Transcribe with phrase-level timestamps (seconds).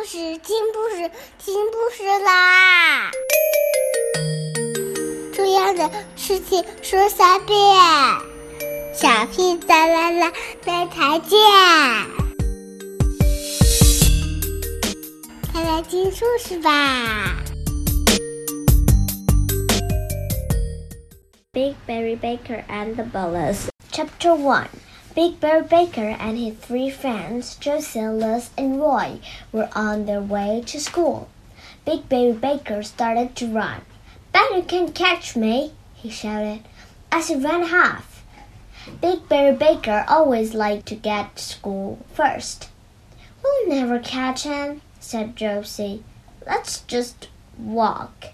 [0.00, 3.10] 故事，听故事，听故事啦！
[5.34, 7.58] 重要的事情说三遍，
[8.94, 10.32] 小屁哒啦啦，
[10.64, 11.38] 明天见！
[15.52, 17.36] 快来听故事吧
[21.52, 24.68] ！Big Berry Baker and the Bullies, Chapter One.
[25.14, 29.18] Big Barry Baker and his three friends, Josie, Liz, and Roy,
[29.50, 31.28] were on their way to school.
[31.84, 33.80] Big Barry Baker started to run.
[34.32, 36.62] Bet you can catch me, he shouted
[37.10, 38.24] as he ran half.
[39.00, 42.68] Big Barry Baker always liked to get to school first.
[43.42, 46.04] We'll never catch him, said Josie.
[46.46, 48.26] Let's just walk.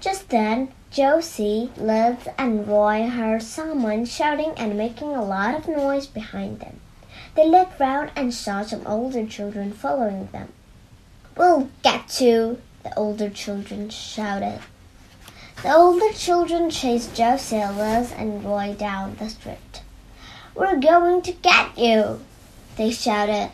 [0.00, 6.06] Just then, Josie, Liz, and Roy heard someone shouting and making a lot of noise
[6.06, 6.80] behind them.
[7.34, 10.54] They looked round and saw some older children following them.
[11.36, 14.60] We'll get you, the older children shouted.
[15.62, 19.82] The older children chased Josie, Liz, and Roy down the street.
[20.54, 22.20] We're going to get you,
[22.78, 23.50] they shouted.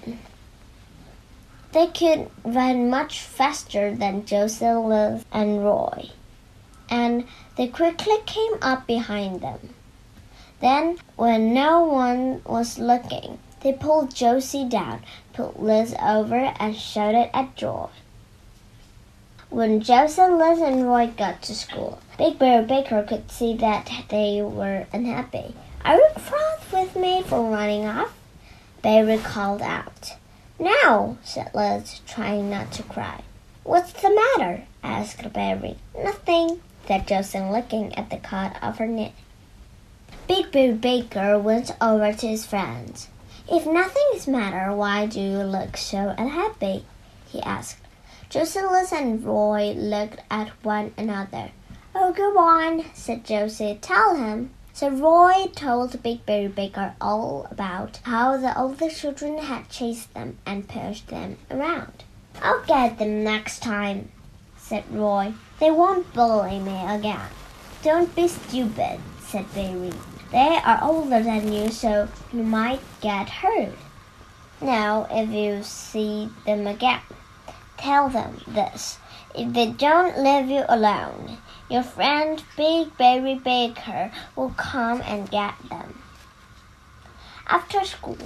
[1.73, 6.13] They could run much faster than Josie, Liz, and Roy
[6.93, 7.25] and
[7.57, 9.71] they quickly came up behind them.
[10.61, 17.35] Then, when no one was looking, they pulled Josie down, put Liz over, and shouted
[17.35, 17.89] at Joy.
[19.49, 24.43] When Josie, Liz, and Roy got to school, Big Barry Baker could see that they
[24.43, 25.55] were unhappy.
[25.87, 28.15] Are you cross with me for running off?
[28.83, 30.15] Barry called out.
[30.59, 33.23] No, said Liz, trying not to cry.
[33.65, 34.65] What's the matter?
[34.83, 35.77] asked Barry.
[35.97, 39.13] Nothing, said Josie, looking at the cut of her knit.
[40.29, 43.09] Big Barry Baker went over to his friends.
[43.51, 46.85] If nothing is matter, why do you look so unhappy?
[47.29, 47.79] he asked.
[48.31, 48.61] Josie
[48.93, 51.51] and Roy looked at one another.
[51.95, 53.79] Oh, go on, said Josie.
[53.83, 54.51] Tell him.
[54.73, 60.39] So Roy told Big Barry Baker all about how the older children had chased them
[60.47, 62.05] and pushed them around.
[62.41, 64.11] I'll get them next time,
[64.73, 65.35] said Roy.
[65.61, 67.29] They won't bully me again.
[67.83, 69.93] Don't be stupid, said Barry.
[70.31, 73.77] They are older than you, so you might get hurt.
[74.63, 77.03] Now, if you see them again,
[77.77, 78.97] tell them this.
[79.35, 81.37] If they don't leave you alone,
[81.69, 86.02] your friend Big Barry Baker will come and get them.
[87.53, 88.17] After school,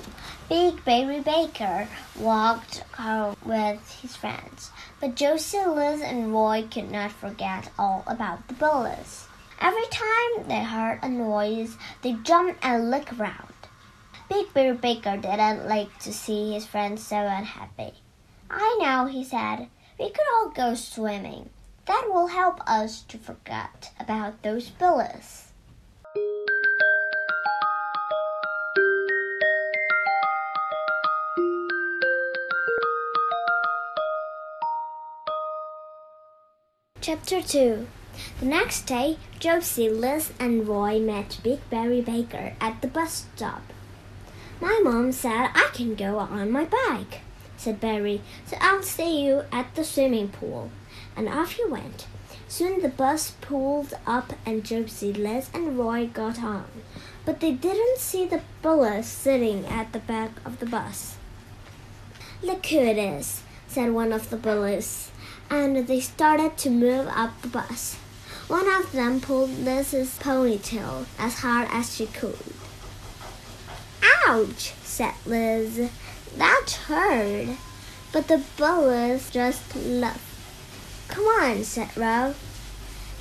[0.48, 4.70] Big Barry Baker walked home with his friends,
[5.00, 9.26] but Josie, Liz, and Roy could not forget all about the bullies.
[9.60, 13.52] Every time they heard a noise, they jumped and looked around.
[14.28, 17.94] Big Barry Baker didn't like to see his friends so unhappy.
[18.48, 19.66] I know, he said.
[19.98, 21.50] We could all go swimming.
[21.86, 25.45] That will help us to forget about those bullies.
[37.06, 37.86] Chapter 2
[38.40, 43.62] The next day, Josie, Liz, and Roy met Big Barry Baker at the bus stop.
[44.60, 47.20] My mom said I can go on my bike,
[47.56, 50.72] said Barry, so I'll see you at the swimming pool.
[51.16, 52.08] And off he went.
[52.48, 56.66] Soon the bus pulled up and Josie, Liz, and Roy got on.
[57.24, 61.18] But they didn't see the bullies sitting at the back of the bus.
[62.42, 65.12] Look who it is, said one of the bullies
[65.50, 67.96] and they started to move up the bus.
[68.48, 72.38] One of them pulled Liz's ponytail as hard as she could.
[74.26, 75.90] Ouch, said Liz.
[76.36, 77.56] That hurt.
[78.12, 80.20] But the bullies just laughed.
[81.08, 82.34] Come on, said Roy.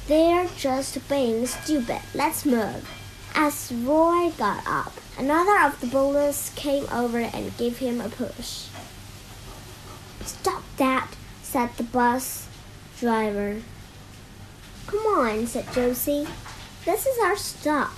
[0.08, 2.02] They're just being stupid.
[2.14, 2.88] Let's move.
[3.34, 8.68] As Roy got up, another of the bullies came over and gave him a push.
[10.24, 11.10] Stop that,
[11.56, 12.50] said the bus
[13.00, 13.62] driver.
[14.88, 16.28] Come on, said Josie.
[16.84, 17.94] This is our stop.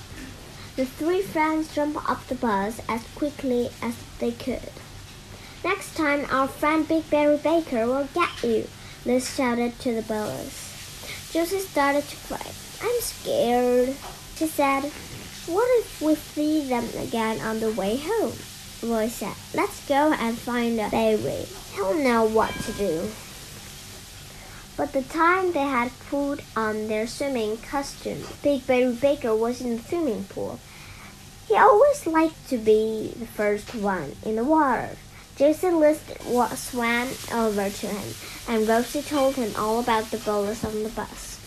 [0.75, 4.69] The three friends jumped off the bus as quickly as they could.
[5.63, 8.67] Next time, our friend Big Barry Baker will get you,
[9.07, 11.31] Liz shouted to the bullies.
[11.33, 12.51] Josie started to cry.
[12.83, 13.95] I'm scared,
[14.35, 14.83] she said.
[15.47, 18.33] What if we see them again on the way home?
[18.83, 19.33] Roy said.
[19.55, 20.89] Let's go and find a.
[21.73, 23.09] He'll know what to do.
[24.77, 29.77] But the time they had put on their swimming costume, Big Barry Baker was in
[29.77, 30.59] the swimming pool.
[31.47, 34.91] He always liked to be the first one in the water.
[35.35, 35.99] Josie Liz
[36.55, 38.13] swam over to him,
[38.47, 41.39] and Rosie told him all about the bullies on the bus.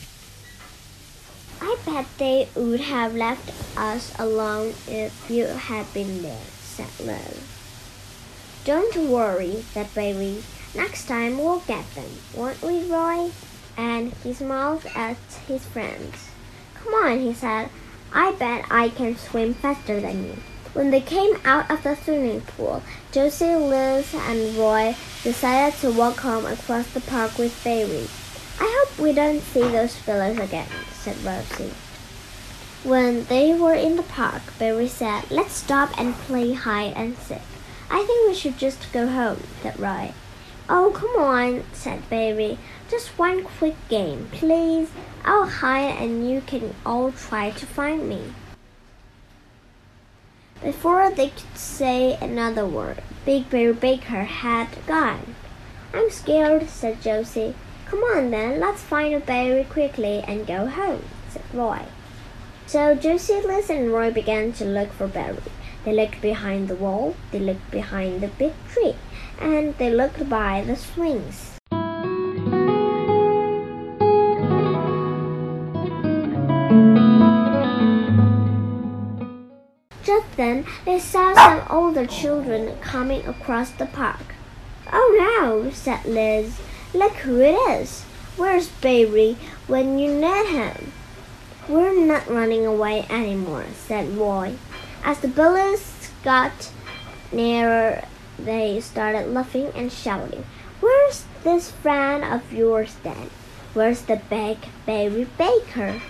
[1.61, 7.43] I bet they would have left us alone if you had been there, said Liz.
[8.65, 10.43] Don't worry, said Baby.
[10.75, 13.31] Next time we'll get them, won't we, Roy?
[13.77, 15.17] And he smiled at
[15.49, 16.29] his friends.
[16.75, 17.71] Come on, he said.
[18.13, 20.37] I bet I can swim faster than you.
[20.73, 24.95] When they came out of the swimming pool, Josie, Liz, and Roy
[25.25, 28.09] decided to walk home across the park with Baby.
[28.61, 31.73] I hope we don't see those fellows again, said Rosie.
[32.85, 37.39] When they were in the park, Barry said, Let's stop and play hide and seek.
[37.91, 40.13] I think we should just go home, said Roy.
[40.73, 42.57] Oh, come on, said Barry.
[42.89, 44.89] Just one quick game, please.
[45.25, 48.33] I'll hide and you can all try to find me.
[50.63, 55.35] Before they could say another word, Big Barry Baker had gone.
[55.93, 57.57] I'm scared, said Josie.
[57.87, 61.87] Come on then, let's find a Barry quickly and go home, said Roy.
[62.69, 65.39] So Josie, Liz, and Roy began to look for Barry.
[65.85, 68.97] They looked behind the wall, they looked behind the big tree,
[69.41, 71.57] and they looked by the swings.
[80.03, 84.35] Just then they saw some older children coming across the park.
[84.93, 86.61] Oh no, said Liz.
[86.93, 88.03] Look who it is.
[88.37, 90.93] Where's Baby when you need him?
[91.69, 94.57] We're not running away anymore, said Roy.
[95.03, 96.71] As the bullies got
[97.33, 98.05] nearer,
[98.39, 100.45] they started laughing and shouting.
[100.81, 103.31] Where's this friend of yours then?
[103.73, 106.03] Where's the big Baby Baker?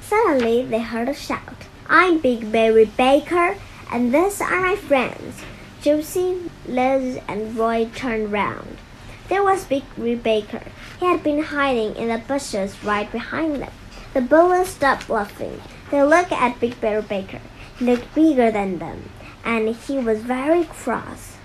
[0.00, 1.66] Suddenly they heard a shout.
[1.88, 3.56] I'm Big Baby Baker,
[3.92, 5.42] and these are my friends.
[5.80, 8.78] Josie, Liz, and Roy turned round.
[9.28, 10.62] There was Big Baby Baker.
[10.98, 13.72] He had been hiding in the bushes right behind them.
[14.16, 15.60] The bullies stopped laughing.
[15.90, 17.40] They looked at Big Baby Baker.
[17.78, 19.10] He looked bigger than them,
[19.44, 21.36] and he was very cross.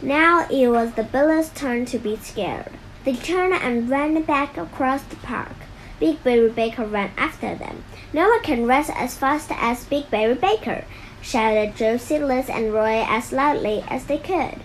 [0.00, 2.72] Now it was the bullies' turn to be scared.
[3.04, 5.52] They turned and ran back across the park.
[6.00, 7.84] Big Baby Baker ran after them.
[8.14, 10.86] No one can run as fast as Big Baby Baker,
[11.20, 14.62] shouted Josie, Liz, and Roy as loudly as they could.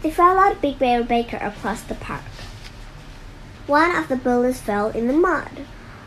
[0.00, 2.22] They followed Big Baby Baker across the park.
[3.68, 5.66] One of the bullies fell in the mud.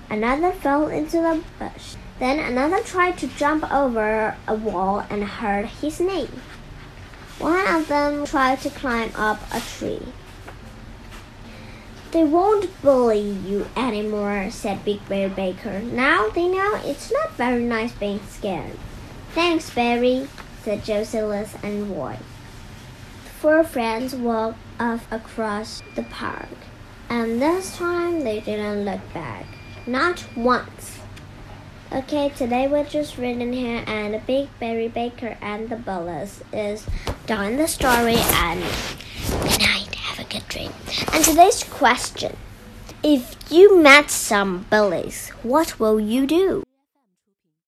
[0.10, 1.96] Another fell into the bush.
[2.18, 6.28] Then another tried to jump over a wall and hurt his knee.
[7.38, 10.08] One of them tried to climb up a tree.
[12.12, 15.82] They won't bully you anymore, said Big Barry Baker.
[15.82, 18.78] Now they know it's not very nice being scared.
[19.34, 20.28] Thanks, Barry,
[20.64, 22.18] said Liz and Roy.
[23.24, 26.50] The four friends walked off across the park,
[27.12, 29.46] and this time they didn't look back.
[29.86, 30.98] Not once.
[31.92, 36.88] Okay, today we're just reading here, and the Big Barry Baker and the Bullies is
[37.28, 38.64] done the story, and
[39.44, 40.72] good night, have a good dream.
[41.12, 42.38] And today's question
[43.04, 46.64] If you met some bullies, what will you do?